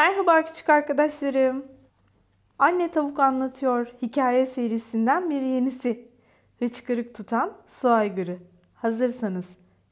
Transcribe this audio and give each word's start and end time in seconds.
Merhaba 0.00 0.44
küçük 0.44 0.68
arkadaşlarım. 0.68 1.66
Anne 2.58 2.90
Tavuk 2.90 3.20
Anlatıyor 3.20 3.86
hikaye 4.02 4.46
serisinden 4.46 5.30
bir 5.30 5.40
yenisi. 5.40 6.08
Hıçkırık 6.58 7.14
tutan 7.14 7.52
su 7.66 7.88
aygırı. 7.88 8.38
Hazırsanız 8.74 9.44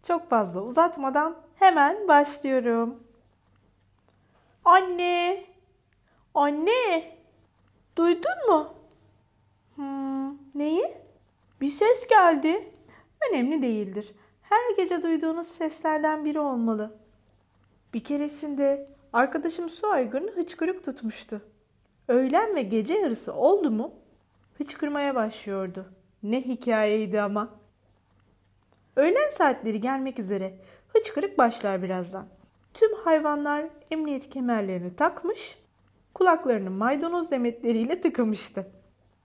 çok 0.06 0.30
fazla 0.30 0.62
uzatmadan 0.62 1.36
hemen 1.54 2.08
başlıyorum. 2.08 3.02
Anne! 4.64 5.44
Anne! 6.34 7.16
Duydun 7.96 8.48
mu? 8.48 8.74
Hmm, 9.74 10.30
neyi? 10.54 10.94
Bir 11.60 11.70
ses 11.70 12.06
geldi. 12.10 12.72
Önemli 13.30 13.62
değildir. 13.62 14.14
Her 14.42 14.76
gece 14.76 15.02
duyduğunuz 15.02 15.48
seslerden 15.48 16.24
biri 16.24 16.40
olmalı. 16.40 16.98
Bir 17.94 18.04
keresinde 18.04 18.97
arkadaşım 19.12 19.70
su 19.70 19.86
aygırını 19.86 20.30
hıçkırık 20.30 20.84
tutmuştu. 20.84 21.40
Öğlen 22.08 22.56
ve 22.56 22.62
gece 22.62 22.94
yarısı 22.94 23.34
oldu 23.34 23.70
mu 23.70 23.92
hıçkırmaya 24.58 25.14
başlıyordu. 25.14 25.86
Ne 26.22 26.40
hikayeydi 26.40 27.20
ama. 27.20 27.48
Öğlen 28.96 29.30
saatleri 29.30 29.80
gelmek 29.80 30.18
üzere 30.18 30.54
hıçkırık 30.88 31.38
başlar 31.38 31.82
birazdan. 31.82 32.26
Tüm 32.74 32.94
hayvanlar 32.94 33.64
emniyet 33.90 34.30
kemerlerini 34.30 34.96
takmış, 34.96 35.58
kulaklarını 36.14 36.70
maydanoz 36.70 37.30
demetleriyle 37.30 38.00
tıkamıştı. 38.00 38.66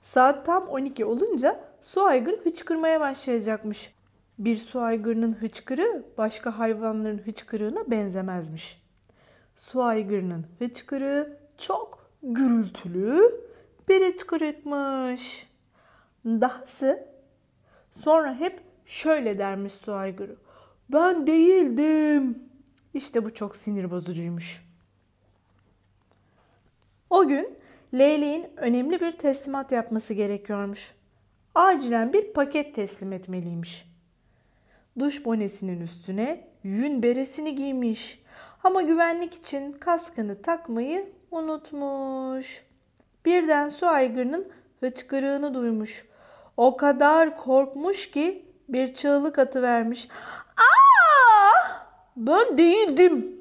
Saat 0.01 0.45
tam 0.45 0.67
12 0.67 1.05
olunca 1.05 1.59
su 1.81 2.03
aygırı 2.03 2.43
hıçkırmaya 2.43 2.99
başlayacakmış. 2.99 3.93
Bir 4.39 4.57
su 4.57 4.79
aygırının 4.79 5.33
hıçkırığı 5.33 6.05
başka 6.17 6.59
hayvanların 6.59 7.17
hıçkırığına 7.17 7.91
benzemezmiş. 7.91 8.82
Su 9.71 9.83
aygırının 9.83 10.45
hıçkırığı 10.59 11.37
çok 11.57 12.11
gürültülü 12.23 13.41
bir 13.89 14.13
hıçkırıkmış. 14.13 15.47
Dahası 16.25 17.07
sonra 17.91 18.39
hep 18.39 18.59
şöyle 18.85 19.37
dermiş 19.37 19.73
su 19.73 19.93
aygırı. 19.93 20.35
Ben 20.89 21.27
değildim. 21.27 22.39
İşte 22.93 23.25
bu 23.25 23.33
çok 23.33 23.55
sinir 23.55 23.91
bozucuymuş. 23.91 24.65
O 27.09 27.27
gün 27.27 27.57
Leyleğin 27.93 28.45
önemli 28.57 29.01
bir 29.01 29.11
teslimat 29.11 29.71
yapması 29.71 30.13
gerekiyormuş. 30.13 30.93
Acilen 31.55 32.13
bir 32.13 32.33
paket 32.33 32.75
teslim 32.75 33.13
etmeliymiş. 33.13 33.85
Duş 34.99 35.25
bonesinin 35.25 35.81
üstüne 35.81 36.47
yün 36.63 37.03
beresini 37.03 37.55
giymiş. 37.55 38.22
Ama 38.63 38.81
güvenlik 38.81 39.33
için 39.33 39.71
kaskını 39.71 40.41
takmayı 40.41 41.09
unutmuş. 41.31 42.63
Birden 43.25 43.69
su 43.69 43.87
aygırının 43.87 44.47
hıçkırığını 44.79 45.53
duymuş. 45.53 46.05
O 46.57 46.77
kadar 46.77 47.37
korkmuş 47.37 48.11
ki 48.11 48.45
bir 48.69 48.93
çığlık 48.93 49.39
atıvermiş. 49.39 50.07
Aa! 50.57 51.69
Ben 52.17 52.57
değildim. 52.57 53.37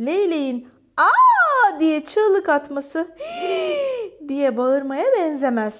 Leyleğin 0.00 0.68
aa 0.96 1.80
diye 1.80 2.04
çığlık 2.04 2.48
atması 2.48 3.08
diye 4.28 4.56
bağırmaya 4.56 5.12
benzemez. 5.12 5.74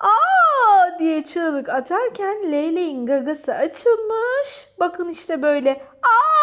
Aa 0.00 0.98
diye 0.98 1.24
çığlık 1.24 1.68
atarken 1.68 2.52
Leyleğin 2.52 3.06
gagası 3.06 3.54
açılmış. 3.54 4.68
Bakın 4.80 5.08
işte 5.08 5.42
böyle. 5.42 5.70
Aa! 6.02 6.35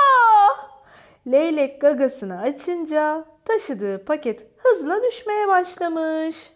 Leylek 1.28 1.82
gagasını 1.82 2.42
açınca 2.42 3.26
taşıdığı 3.46 4.06
paket 4.06 4.48
hızla 4.58 5.04
düşmeye 5.04 5.48
başlamış. 5.48 6.54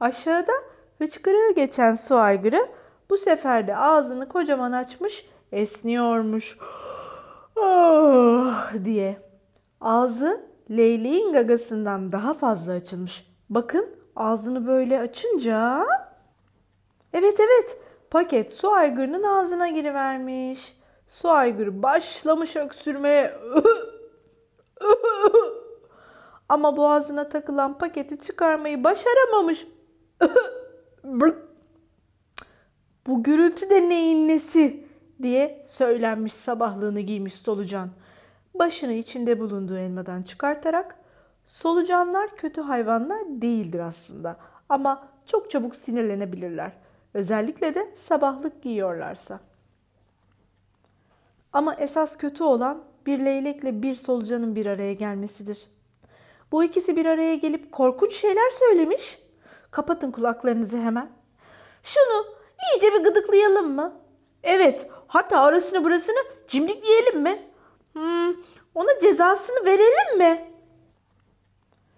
Aşağıda 0.00 0.52
hıçkırığı 0.98 1.54
geçen 1.54 1.94
su 1.94 2.14
aygırı 2.14 2.68
bu 3.10 3.18
sefer 3.18 3.66
de 3.66 3.76
ağzını 3.76 4.28
kocaman 4.28 4.72
açmış 4.72 5.26
esniyormuş. 5.52 6.58
Oh 7.56 8.72
diye. 8.84 9.16
Ağzı 9.80 10.46
leyleğin 10.70 11.32
gagasından 11.32 12.12
daha 12.12 12.34
fazla 12.34 12.72
açılmış. 12.72 13.26
Bakın 13.50 13.86
ağzını 14.16 14.66
böyle 14.66 15.00
açınca... 15.00 15.86
Evet 17.12 17.40
evet 17.40 17.78
paket 18.10 18.52
su 18.52 18.70
aygırının 18.70 19.22
ağzına 19.22 19.68
girivermiş. 19.68 20.76
Su 21.20 21.30
aygırı 21.30 21.82
başlamış 21.82 22.56
öksürmeye. 22.56 23.34
Ama 26.48 26.76
boğazına 26.76 27.28
takılan 27.28 27.78
paketi 27.78 28.20
çıkarmayı 28.20 28.84
başaramamış. 28.84 29.66
Bu 33.06 33.22
gürültü 33.22 33.70
de 33.70 33.88
neyin 33.88 34.28
nesi 34.28 34.86
diye 35.22 35.64
söylenmiş 35.68 36.32
sabahlığını 36.32 37.00
giymiş 37.00 37.34
solucan. 37.34 37.90
Başını 38.54 38.92
içinde 38.92 39.40
bulunduğu 39.40 39.78
elmadan 39.78 40.22
çıkartarak 40.22 40.96
solucanlar 41.46 42.36
kötü 42.36 42.60
hayvanlar 42.60 43.20
değildir 43.26 43.80
aslında 43.80 44.36
ama 44.68 45.08
çok 45.26 45.50
çabuk 45.50 45.76
sinirlenebilirler. 45.76 46.72
Özellikle 47.14 47.74
de 47.74 47.94
sabahlık 47.96 48.62
giyiyorlarsa. 48.62 49.40
Ama 51.54 51.74
esas 51.74 52.16
kötü 52.16 52.44
olan 52.44 52.82
bir 53.06 53.18
leylekle 53.24 53.82
bir 53.82 53.94
solucanın 53.94 54.56
bir 54.56 54.66
araya 54.66 54.92
gelmesidir. 54.92 55.68
Bu 56.52 56.64
ikisi 56.64 56.96
bir 56.96 57.06
araya 57.06 57.34
gelip 57.34 57.72
korkunç 57.72 58.12
şeyler 58.14 58.50
söylemiş. 58.50 59.18
Kapatın 59.70 60.10
kulaklarınızı 60.10 60.76
hemen. 60.76 61.10
Şunu 61.82 62.26
iyice 62.72 62.92
bir 62.92 63.04
gıdıklayalım 63.04 63.74
mı? 63.74 63.92
Evet, 64.42 64.90
hatta 65.06 65.40
arasını 65.40 65.84
burasını 65.84 66.18
cimdikleyelim 66.48 67.22
mi? 67.22 67.42
Hmm, 67.92 68.34
ona 68.74 69.00
cezasını 69.02 69.64
verelim 69.64 70.18
mi? 70.18 70.50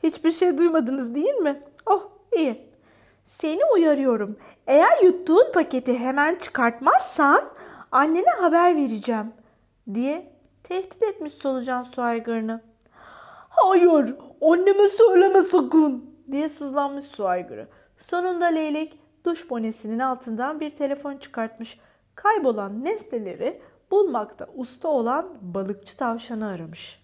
Hiçbir 0.02 0.32
şey 0.32 0.58
duymadınız 0.58 1.14
değil 1.14 1.34
mi? 1.34 1.62
Oh, 1.86 2.08
iyi. 2.36 2.70
Seni 3.40 3.60
uyarıyorum. 3.74 4.36
Eğer 4.66 5.02
yuttuğun 5.02 5.52
paketi 5.52 5.98
hemen 5.98 6.34
çıkartmazsan 6.34 7.44
annene 7.92 8.30
haber 8.30 8.76
vereceğim 8.76 9.32
diye 9.94 10.32
tehdit 10.62 11.02
etmiş 11.02 11.34
solucan 11.34 11.82
su 11.82 12.02
aygırını. 12.02 12.60
Hayır, 13.48 14.14
anneme 14.42 14.88
söyleme 14.88 15.42
sakın 15.42 16.10
diye 16.30 16.48
sızlanmış 16.48 17.04
su 17.04 17.26
aygırı. 17.26 17.68
Sonunda 17.98 18.46
leylek 18.46 18.98
duş 19.24 19.50
bonesinin 19.50 19.98
altından 19.98 20.60
bir 20.60 20.70
telefon 20.70 21.16
çıkartmış. 21.16 21.80
Kaybolan 22.14 22.84
nesneleri 22.84 23.62
bulmakta 23.90 24.46
usta 24.56 24.88
olan 24.88 25.28
balıkçı 25.40 25.96
tavşanı 25.96 26.48
aramış. 26.48 27.02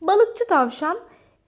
Balıkçı 0.00 0.48
tavşan 0.48 0.98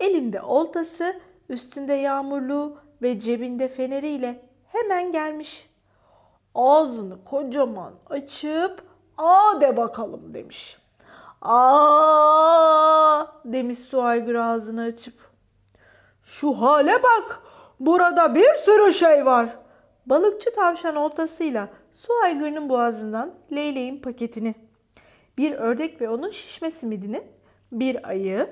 elinde 0.01 0.43
oltası, 0.43 1.21
üstünde 1.49 1.95
yağmurluğu 1.95 2.77
ve 3.03 3.21
cebinde 3.21 3.69
feneriyle 3.69 4.43
hemen 4.69 5.13
gelmiş. 5.13 5.71
Ağzını 6.55 7.25
kocaman 7.25 7.93
açıp 8.11 8.90
aa 9.19 9.61
de 9.61 9.77
bakalım 9.77 10.35
demiş. 10.35 10.79
Aa 11.43 13.27
demiş 13.45 13.79
su 13.79 14.03
aygırı 14.03 14.45
ağzını 14.45 14.83
açıp. 14.83 15.15
Şu 16.25 16.53
hale 16.53 17.03
bak 17.03 17.41
burada 17.81 18.35
bir 18.35 18.55
sürü 18.55 18.93
şey 18.93 19.27
var. 19.27 19.49
Balıkçı 20.07 20.55
tavşan 20.55 20.97
oltasıyla 20.97 21.69
su 21.95 22.13
aygırının 22.25 22.69
boğazından 22.69 23.35
leyleğin 23.53 23.99
paketini, 23.99 24.55
bir 25.39 25.53
ördek 25.53 26.01
ve 26.01 26.09
onun 26.09 26.31
şişme 26.31 26.71
simidini, 26.71 27.23
bir 27.73 28.09
ayı, 28.09 28.51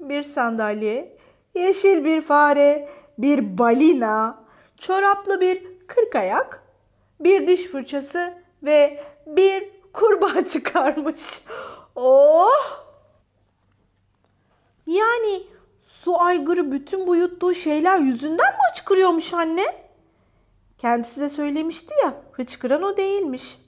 bir 0.00 0.22
sandalye, 0.22 1.16
yeşil 1.54 2.04
bir 2.04 2.20
fare, 2.20 2.88
bir 3.18 3.58
balina, 3.58 4.44
çoraplı 4.76 5.40
bir 5.40 5.62
kırk 5.86 6.14
ayak, 6.14 6.62
bir 7.20 7.46
diş 7.46 7.66
fırçası 7.66 8.34
ve 8.62 9.04
bir 9.26 9.79
kurbağa 9.92 10.46
çıkarmış. 10.48 11.44
Oh! 11.96 12.80
Yani 14.86 15.46
su 15.82 16.20
aygırı 16.20 16.72
bütün 16.72 17.06
bu 17.06 17.16
yuttuğu 17.16 17.54
şeyler 17.54 17.98
yüzünden 17.98 18.52
mi 18.52 18.58
hıçkırıyormuş 18.70 19.34
anne? 19.34 19.90
Kendisi 20.78 21.20
de 21.20 21.28
söylemişti 21.28 21.94
ya, 22.04 22.14
hıçkıran 22.32 22.82
o 22.82 22.96
değilmiş. 22.96 23.58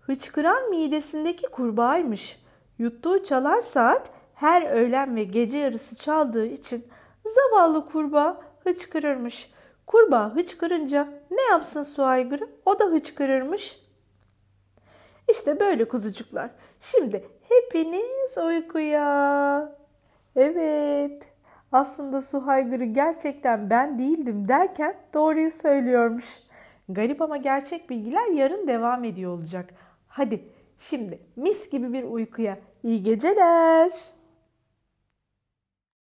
Hıçkıran 0.00 0.70
midesindeki 0.70 1.46
kurbağaymış. 1.46 2.40
Yuttuğu 2.78 3.24
çalar 3.24 3.60
saat 3.60 4.10
her 4.34 4.70
öğlen 4.70 5.16
ve 5.16 5.24
gece 5.24 5.58
yarısı 5.58 5.96
çaldığı 5.96 6.46
için 6.46 6.88
zavallı 7.24 7.86
kurbağa 7.86 8.40
hıçkırırmış. 8.64 9.50
Kurbağa 9.86 10.34
hıçkırınca 10.34 11.08
ne 11.30 11.42
yapsın 11.42 11.82
su 11.82 12.02
aygırı? 12.02 12.48
O 12.66 12.78
da 12.78 12.84
hıçkırırmış. 12.84 13.80
İşte 15.30 15.60
böyle 15.60 15.88
kuzucuklar. 15.88 16.50
Şimdi 16.80 17.24
Hepiniz 17.50 18.38
uykuya. 18.46 19.72
Evet. 20.36 21.22
Aslında 21.72 22.22
su 22.22 22.46
haygırı 22.46 22.84
gerçekten 22.84 23.70
ben 23.70 23.98
değildim 23.98 24.48
derken 24.48 24.94
doğruyu 25.14 25.50
söylüyormuş. 25.50 26.24
Garip 26.88 27.22
ama 27.22 27.36
gerçek 27.36 27.90
bilgiler 27.90 28.26
yarın 28.26 28.66
devam 28.66 29.04
ediyor 29.04 29.32
olacak. 29.32 29.70
Hadi 30.08 30.44
şimdi 30.78 31.18
mis 31.36 31.70
gibi 31.70 31.92
bir 31.92 32.04
uykuya. 32.04 32.58
İyi 32.82 33.02
geceler. 33.02 33.90